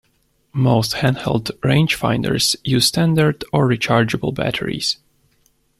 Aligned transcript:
Most 0.55 0.93
handheld 0.95 1.51
rangefinders 1.61 2.55
use 2.63 2.87
standard 2.87 3.43
or 3.53 3.67
rechargeable 3.67 4.33
batteries. 4.33 4.97